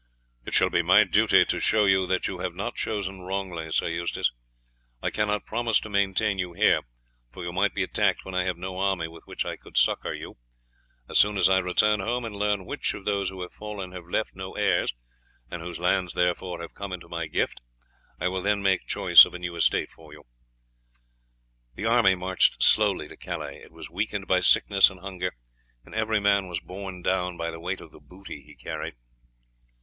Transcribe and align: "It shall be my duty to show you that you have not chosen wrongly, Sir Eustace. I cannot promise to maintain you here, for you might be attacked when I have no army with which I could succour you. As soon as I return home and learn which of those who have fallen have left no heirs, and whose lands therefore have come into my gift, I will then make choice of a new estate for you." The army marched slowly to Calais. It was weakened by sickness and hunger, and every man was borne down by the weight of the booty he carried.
"It 0.47 0.55
shall 0.55 0.71
be 0.71 0.81
my 0.81 1.03
duty 1.03 1.45
to 1.45 1.59
show 1.59 1.85
you 1.85 2.07
that 2.07 2.27
you 2.27 2.39
have 2.39 2.55
not 2.55 2.73
chosen 2.73 3.19
wrongly, 3.21 3.69
Sir 3.71 3.87
Eustace. 3.87 4.31
I 4.99 5.11
cannot 5.11 5.45
promise 5.45 5.79
to 5.81 5.91
maintain 5.91 6.39
you 6.39 6.53
here, 6.53 6.81
for 7.29 7.43
you 7.43 7.53
might 7.53 7.75
be 7.75 7.83
attacked 7.83 8.25
when 8.25 8.33
I 8.33 8.43
have 8.45 8.57
no 8.57 8.79
army 8.79 9.07
with 9.07 9.27
which 9.27 9.45
I 9.45 9.57
could 9.57 9.77
succour 9.77 10.13
you. 10.15 10.37
As 11.07 11.19
soon 11.19 11.37
as 11.37 11.49
I 11.49 11.59
return 11.59 11.99
home 11.99 12.25
and 12.25 12.35
learn 12.35 12.65
which 12.65 12.95
of 12.95 13.05
those 13.05 13.29
who 13.29 13.43
have 13.43 13.51
fallen 13.53 13.91
have 13.91 14.07
left 14.09 14.35
no 14.35 14.55
heirs, 14.55 14.91
and 15.51 15.61
whose 15.61 15.77
lands 15.79 16.15
therefore 16.15 16.61
have 16.63 16.73
come 16.73 16.91
into 16.91 17.07
my 17.07 17.27
gift, 17.27 17.61
I 18.19 18.27
will 18.27 18.41
then 18.41 18.63
make 18.63 18.87
choice 18.87 19.23
of 19.25 19.35
a 19.35 19.37
new 19.37 19.55
estate 19.55 19.91
for 19.91 20.11
you." 20.13 20.23
The 21.75 21.85
army 21.85 22.15
marched 22.15 22.63
slowly 22.63 23.07
to 23.07 23.15
Calais. 23.15 23.57
It 23.61 23.71
was 23.71 23.91
weakened 23.91 24.25
by 24.25 24.39
sickness 24.39 24.89
and 24.89 24.99
hunger, 25.01 25.35
and 25.85 25.93
every 25.93 26.19
man 26.19 26.47
was 26.47 26.59
borne 26.59 27.03
down 27.03 27.37
by 27.37 27.51
the 27.51 27.59
weight 27.59 27.81
of 27.81 27.91
the 27.91 27.99
booty 27.99 28.41
he 28.41 28.55
carried. 28.55 28.95